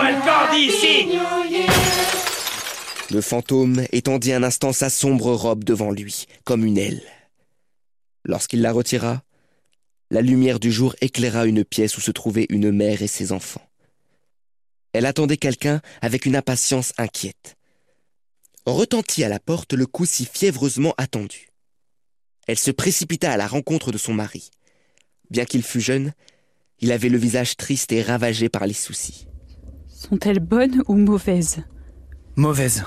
[0.00, 1.14] Le
[3.12, 7.02] Le fantôme étendit un instant sa sombre robe devant lui, comme une aile.
[8.24, 9.24] Lorsqu'il la retira,
[10.12, 13.66] la lumière du jour éclaira une pièce où se trouvaient une mère et ses enfants.
[14.92, 17.56] Elle attendait quelqu'un avec une impatience inquiète.
[18.66, 21.48] Retentit à la porte le coup si fiévreusement attendu.
[22.46, 24.52] Elle se précipita à la rencontre de son mari.
[25.30, 26.12] Bien qu'il fût jeune,
[26.78, 29.26] il avait le visage triste et ravagé par les soucis.
[29.98, 31.64] Sont-elles bonnes ou mauvaises
[32.36, 32.84] Mauvaise.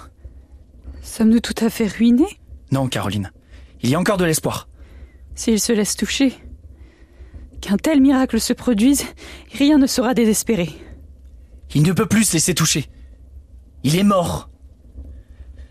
[1.04, 2.40] Sommes-nous tout à fait ruinés
[2.72, 3.34] Non, Caroline.
[3.82, 4.70] Il y a encore de l'espoir.
[5.36, 6.34] S'il se laisse toucher.
[7.60, 9.04] Qu'un tel miracle se produise,
[9.52, 10.70] rien ne sera désespéré.
[11.76, 12.86] Il ne peut plus se laisser toucher.
[13.84, 14.50] Il est mort.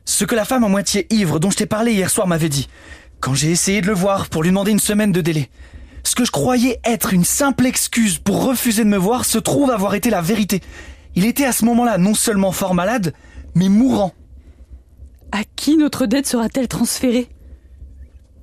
[0.04, 2.68] Ce que la femme à moitié ivre dont je t'ai parlé hier soir m'avait dit,
[3.18, 5.48] quand j'ai essayé de le voir pour lui demander une semaine de délai.
[6.04, 9.70] Ce que je croyais être une simple excuse pour refuser de me voir se trouve
[9.70, 10.60] avoir été la vérité.
[11.14, 13.14] Il était à ce moment-là non seulement fort malade,
[13.54, 14.14] mais mourant.
[15.32, 17.28] À qui notre dette sera-t-elle transférée?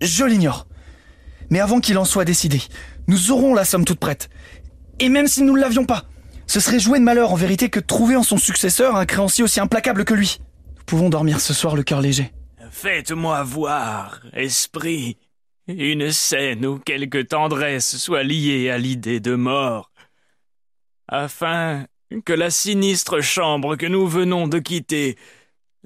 [0.02, 0.68] Je l'ignore.
[1.50, 2.62] Mais avant qu'il en soit décidé,
[3.08, 4.30] nous aurons la somme toute prête.
[5.00, 6.06] Et même si nous ne l'avions pas,
[6.46, 9.44] ce serait jouer de malheur en vérité que de trouver en son successeur un créancier
[9.44, 10.40] aussi implacable que lui.
[10.78, 12.32] Nous pouvons dormir ce soir le cœur léger.
[12.72, 15.18] Faites-moi voir, esprit,
[15.68, 19.92] une scène où quelque tendresse soit liée à l'idée de mort,
[21.08, 21.86] afin
[22.26, 25.18] que la sinistre chambre que nous venons de quitter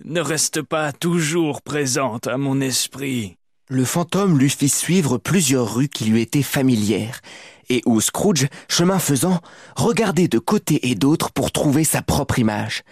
[0.04, 3.38] ne reste pas toujours présente à mon esprit.
[3.70, 7.22] Le fantôme lui fit suivre plusieurs rues qui lui étaient familières,
[7.70, 9.40] et où Scrooge, chemin faisant,
[9.76, 12.84] regardait de côté et d'autre pour trouver sa propre image.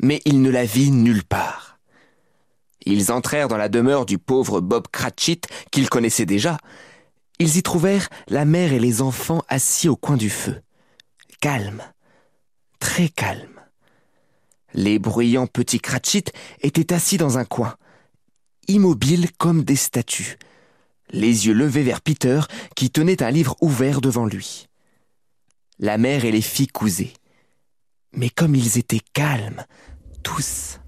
[0.00, 1.78] Mais il ne la vit nulle part.
[2.86, 6.58] Ils entrèrent dans la demeure du pauvre Bob Cratchit, qu'ils connaissaient déjà.
[7.38, 10.60] Ils y trouvèrent la mère et les enfants assis au coin du feu.
[11.40, 11.82] Calme,
[12.84, 13.62] très calme.
[14.74, 16.24] Les bruyants petits Cratchit
[16.60, 17.76] étaient assis dans un coin,
[18.68, 20.36] immobiles comme des statues,
[21.08, 22.40] les yeux levés vers Peter
[22.76, 24.68] qui tenait un livre ouvert devant lui.
[25.78, 27.14] La mère et les filles cousaient.
[28.12, 29.64] Mais comme ils étaient calmes,
[30.22, 30.78] tous.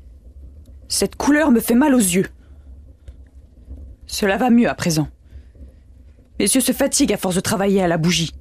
[0.89, 2.29] Cette couleur me fait mal aux yeux.
[4.07, 5.09] Cela va mieux à présent.
[6.39, 8.33] Messieurs se fatiguent à force de travailler à la bougie.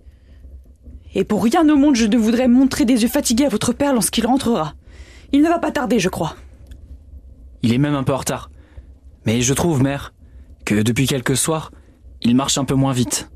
[1.15, 3.93] Et pour rien au monde je ne voudrais montrer des yeux fatigués à votre père
[3.93, 4.73] lorsqu'il rentrera.
[5.31, 6.35] Il ne va pas tarder, je crois.
[7.63, 8.51] Il est même un peu en retard.
[9.25, 10.13] Mais je trouve, mère,
[10.65, 11.71] que depuis quelques soirs,
[12.21, 13.29] il marche un peu moins vite.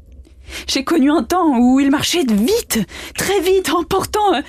[0.68, 2.80] J'ai connu un temps où il marchait vite,
[3.16, 4.34] très vite, en portant.
[4.36, 4.42] euh,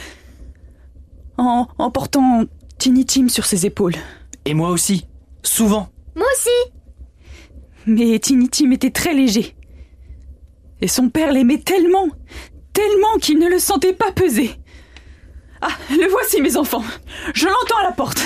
[1.39, 2.45] En, en portant
[2.79, 3.95] Tiny Tim sur ses épaules.
[4.45, 5.07] Et moi aussi.
[5.43, 5.89] Souvent.
[6.15, 6.73] Moi aussi
[7.87, 9.55] Mais Tiny Tim était très léger.
[10.83, 12.07] Et son père l'aimait tellement,
[12.73, 14.57] tellement qu'il ne le sentait pas peser.
[15.61, 16.85] Ah, le voici, mes enfants.
[17.35, 18.25] Je l'entends à la porte.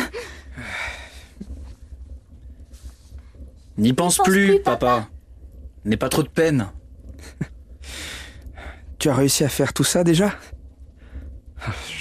[3.77, 4.87] N'y pense, pense plus, plus, papa.
[4.87, 5.09] papa.
[5.85, 6.69] N'aie pas trop de peine.
[8.99, 10.33] Tu as réussi à faire tout ça déjà?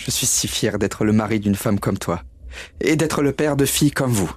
[0.05, 2.21] Je suis si fier d'être le mari d'une femme comme toi.
[2.79, 4.31] Et d'être le père de filles comme vous.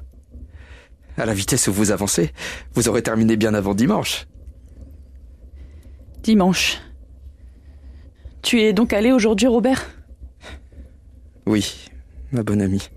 [1.17, 2.33] À la vitesse où vous avancez,
[2.75, 4.27] vous aurez terminé bien avant dimanche.
[6.23, 6.81] Dimanche.
[8.47, 9.91] Tu es donc allé aujourd'hui, Robert?
[11.47, 11.89] Oui,
[12.31, 12.91] ma bonne amie.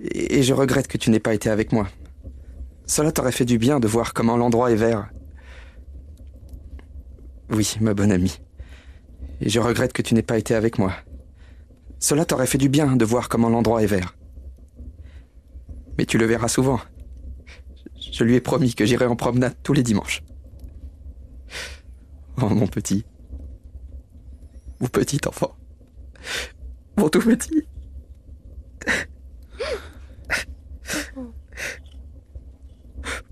[0.00, 1.88] Et je regrette que tu n'aies pas été avec moi.
[2.86, 5.10] Cela t'aurait fait du bien de voir comment l'endroit est vert.
[7.50, 8.38] Oui, ma bonne amie.
[9.40, 10.92] Et je regrette que tu n'aies pas été avec moi.
[11.98, 14.16] Cela t'aurait fait du bien de voir comment l'endroit est vert.
[15.98, 16.78] Mais tu le verras souvent.
[18.12, 20.22] Je lui ai promis que j'irai en promenade tous les dimanches.
[22.40, 23.04] Oh mon petit.
[24.80, 25.56] Mon petit enfant.
[26.96, 27.66] Mon tout petit.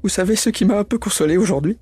[0.02, 1.78] Vous savez ce qui m'a un peu consolé aujourd'hui?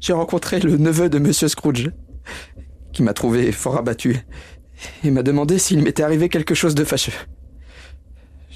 [0.00, 1.90] J'ai rencontré le neveu de Monsieur Scrooge,
[2.92, 4.18] qui m'a trouvé fort abattu
[5.04, 7.12] et m'a demandé s'il m'était arrivé quelque chose de fâcheux.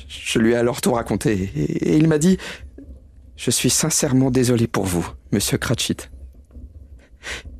[0.09, 2.39] Je lui ai alors tout raconté et, il m'a dit
[3.37, 5.97] Je suis sincèrement désolé pour vous, Monsieur Cratchit.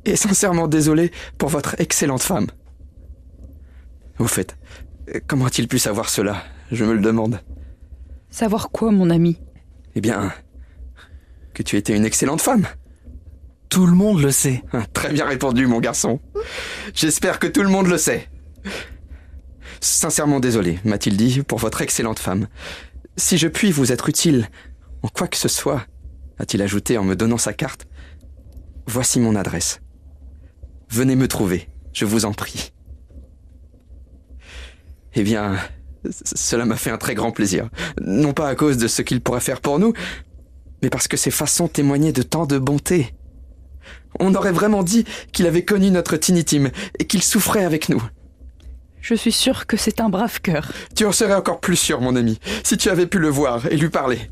[0.05, 2.47] Et sincèrement désolé pour votre excellente femme.
[4.19, 4.57] Au fait,
[5.27, 6.43] comment a-t-il pu savoir cela?
[6.71, 7.41] Je me le demande.
[8.29, 9.39] Savoir quoi, mon ami?
[9.95, 10.31] Eh bien,
[11.53, 12.65] que tu étais une excellente femme.
[13.69, 14.63] Tout le monde le sait.
[14.73, 16.19] Ah, Très bien répondu, mon garçon.
[16.93, 18.29] J'espère que tout le monde le sait.
[19.79, 22.47] Sincèrement désolé, m'a-t-il dit, pour votre excellente femme.
[23.17, 24.49] Si je puis vous être utile
[25.03, 25.85] en quoi que ce soit,
[26.37, 27.87] a-t-il ajouté en me donnant sa carte,
[28.87, 29.81] voici mon adresse.
[30.91, 32.73] Venez me trouver, je vous en prie.
[35.15, 35.57] Eh bien,
[36.35, 37.69] cela m'a fait un très grand plaisir.
[38.01, 39.93] Non pas à cause de ce qu'il pourrait faire pour nous,
[40.83, 43.13] mais parce que ses façons témoignaient de tant de bonté.
[44.19, 48.03] On aurait vraiment dit qu'il avait connu notre Tinitim et qu'il souffrait avec nous.
[48.99, 50.73] Je suis sûr que c'est un brave cœur.
[50.93, 53.77] Tu en serais encore plus sûr, mon ami, si tu avais pu le voir et
[53.77, 54.29] lui parler.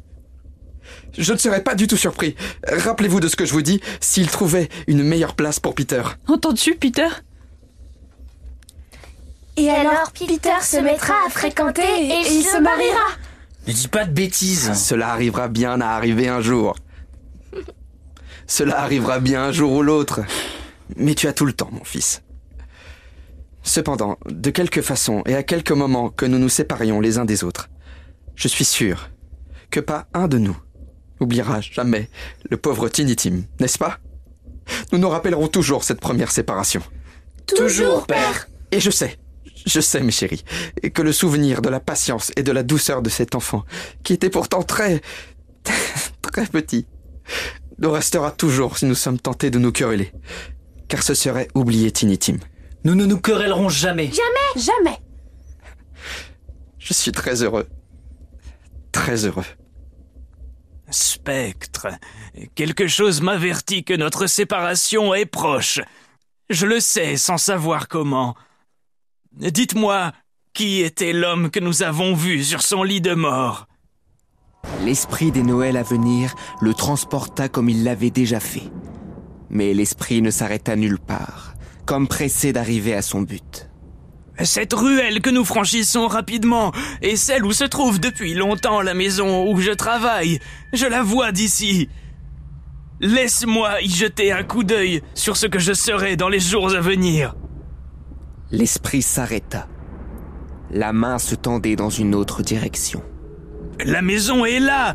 [1.18, 2.36] Je ne serais pas du tout surpris.
[2.68, 6.04] Rappelez-vous de ce que je vous dis s'il trouvait une meilleure place pour Peter.
[6.28, 7.08] Entends-tu, Peter?
[9.58, 13.08] Et alors Peter se mettra à fréquenter et il se mariera.
[13.68, 14.74] Ne dis pas de bêtises.
[14.74, 16.76] Cela arrivera bien à arriver un jour.
[18.48, 20.22] Cela arrivera bien un jour ou l'autre.
[20.96, 22.24] Mais tu as tout le temps, mon fils.
[23.62, 27.44] Cependant, de quelque façon et à quelque moment que nous nous séparions les uns des
[27.44, 27.70] autres,
[28.36, 29.10] je suis sûr
[29.70, 30.58] que pas un de nous
[31.20, 32.10] n'oubliera jamais
[32.50, 34.00] le pauvre Tinitim, n'est-ce pas?
[34.92, 36.82] Nous nous rappellerons toujours cette première séparation.
[37.48, 38.48] Toujours, père.
[38.72, 39.18] Et je sais,
[39.66, 40.44] je sais, mes chéris,
[40.94, 43.66] que le souvenir de la patience et de la douceur de cet enfant,
[44.04, 45.02] qui était pourtant très,
[46.22, 46.86] très petit,
[47.80, 50.12] nous restera toujours si nous sommes tentés de nous quereller,
[50.88, 52.38] car ce serait oublier Tinitim.
[52.84, 54.12] Nous ne nous querellerons jamais.
[54.12, 54.98] Jamais, jamais.
[56.78, 57.68] Je suis très heureux.
[58.92, 59.46] Très heureux.
[61.20, 61.88] Spectre,
[62.56, 65.82] quelque chose m'avertit que notre séparation est proche.
[66.50, 68.36] Je le sais sans savoir comment.
[69.34, 70.14] Dites-moi,
[70.54, 73.68] qui était l'homme que nous avons vu sur son lit de mort?
[74.86, 78.72] L'esprit des Noëls à venir le transporta comme il l'avait déjà fait.
[79.50, 81.54] Mais l'esprit ne s'arrêta nulle part,
[81.86, 83.69] comme pressé d'arriver à son but.
[84.44, 86.72] Cette ruelle que nous franchissons rapidement
[87.02, 90.40] est celle où se trouve depuis longtemps la maison où je travaille.
[90.72, 91.90] Je la vois d'ici.
[93.02, 96.80] Laisse-moi y jeter un coup d'œil sur ce que je serai dans les jours à
[96.80, 97.36] venir.
[98.52, 99.68] L'esprit s'arrêta.
[100.72, 103.04] La main se tendait dans une autre direction.
[103.84, 104.94] La maison est là.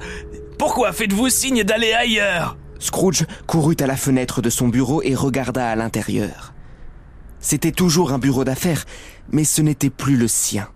[0.58, 2.56] Pourquoi faites-vous signe d'aller ailleurs?
[2.78, 6.53] Scrooge courut à la fenêtre de son bureau et regarda à l'intérieur.
[7.44, 8.86] C'était toujours un bureau d'affaires,
[9.30, 10.66] mais ce n'était plus le sien.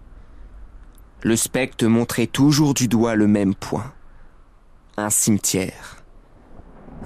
[1.23, 3.94] Le spectre montrait toujours du doigt le même point.
[4.99, 6.05] Un cimetière.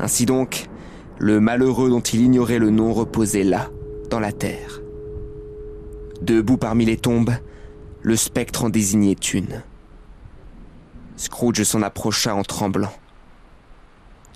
[0.00, 0.68] Ainsi donc,
[1.16, 3.70] le malheureux dont il ignorait le nom reposait là,
[4.10, 4.80] dans la terre.
[6.22, 7.34] Debout parmi les tombes,
[8.02, 9.62] le spectre en désignait une.
[11.16, 12.92] Scrooge s'en approcha en tremblant.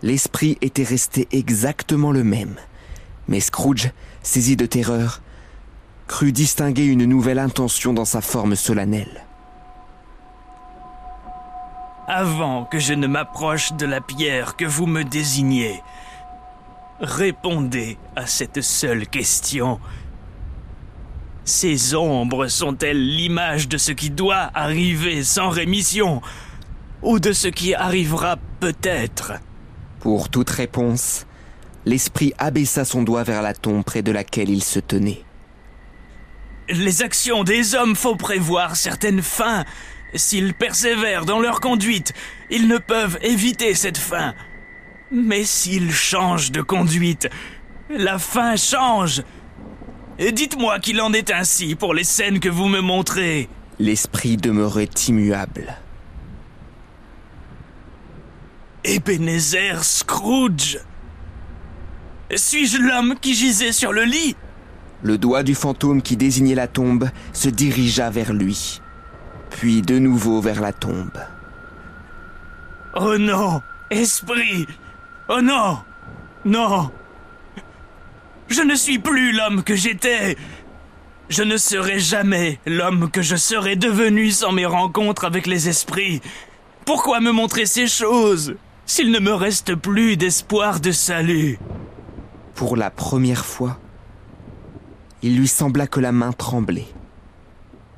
[0.03, 2.55] L'esprit était resté exactement le même,
[3.29, 3.91] mais Scrooge,
[4.23, 5.21] saisi de terreur,
[6.07, 9.25] crut distinguer une nouvelle intention dans sa forme solennelle.
[12.09, 15.83] Avant que je ne m'approche de la pierre que vous me désignez,
[17.01, 19.81] répondez à cette seule question.
[21.45, 26.23] Ces ombres sont-elles l'image de ce qui doit arriver sans rémission
[27.03, 29.35] ou de ce qui arrivera peut-être?
[30.01, 31.27] Pour toute réponse,
[31.87, 35.23] l'esprit abaissa son doigt vers la tombe près de laquelle il se tenait.
[36.69, 39.65] Les actions des hommes faut prévoir certaines fins.
[40.15, 42.13] S'ils persévèrent dans leur conduite,
[42.51, 44.35] ils ne peuvent éviter cette fin.
[45.13, 47.29] Mais s'ils changent de conduite,
[47.89, 49.23] la fin change.
[50.19, 53.49] Et dites-moi qu'il en est ainsi pour les scènes que vous me montrez.
[53.79, 55.77] L'esprit demeurait immuable.
[58.83, 60.81] Ebenezer Scrooge.
[62.35, 64.35] Suis-je l'homme qui gisait sur le lit?
[65.03, 68.81] Le doigt du fantôme qui désignait la tombe se dirigea vers lui,
[69.51, 71.21] puis de nouveau vers la tombe.
[72.95, 74.67] Oh non, esprit!
[75.29, 75.79] Oh non
[76.45, 76.91] Non!
[78.49, 80.37] Je ne suis plus l'homme que j'étais.
[81.29, 86.21] Je ne serai jamais l'homme que je serais devenu sans mes rencontres avec les esprits.
[86.85, 88.55] Pourquoi me montrer ces choses
[88.85, 91.59] s'il ne me reste plus d'espoir de salut?
[92.57, 93.79] Pour la première fois,
[95.23, 96.89] il lui sembla que la main tremblait.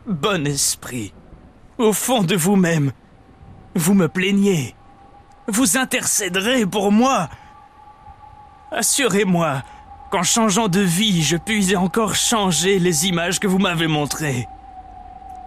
[0.05, 1.15] Bon esprit,
[1.79, 2.91] au fond de vous-même,
[3.77, 4.75] vous me plaignez.
[5.47, 7.29] Vous intercéderez pour moi.
[8.73, 9.63] Assurez-moi
[10.11, 14.49] qu'en changeant de vie, je puis encore changer les images que vous m'avez montrées.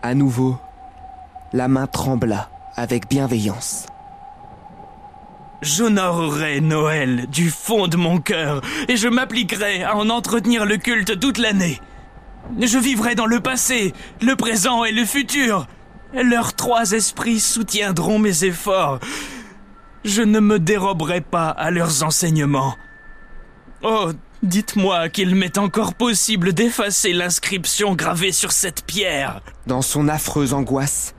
[0.02, 0.58] À nouveau,
[1.52, 3.88] la main trembla avec bienveillance.
[5.62, 11.20] J'honorerai Noël du fond de mon cœur et je m'appliquerai à en entretenir le culte
[11.20, 11.80] toute l'année.
[12.60, 15.68] Je vivrai dans le passé, le présent et le futur.
[16.14, 19.00] Leurs trois esprits soutiendront mes efforts.
[20.04, 22.76] Je ne me déroberai pas à leurs enseignements.
[23.84, 24.12] Oh,
[24.44, 29.42] Dites-moi qu'il m'est encore possible d'effacer l'inscription gravée sur cette pierre.
[29.68, 31.14] Dans son affreuse angoisse,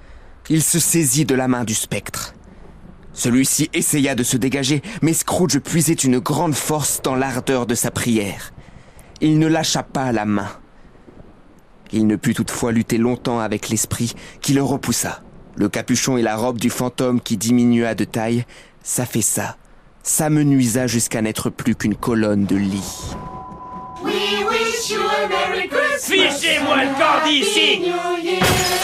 [0.51, 2.35] il se saisit de la main du spectre.
[3.15, 7.91] Celui-ci essaya de se dégager, mais Scrooge puisait une grande force dans l'ardeur de sa
[7.91, 8.53] prière.
[9.21, 10.49] Il ne lâcha pas la main.
[11.93, 15.23] Il ne put toutefois lutter longtemps avec l'esprit qui le repoussa.
[15.57, 18.45] Le capuchon et la robe du fantôme qui diminua de taille
[18.83, 19.57] s'affaissa,
[20.03, 23.15] s'amenuisa jusqu'à n'être plus qu'une colonne de lit.
[24.03, 24.13] We
[24.49, 26.31] wish you a Merry Christmas.
[26.41, 28.82] Fichez-moi le camp d'ici New Year.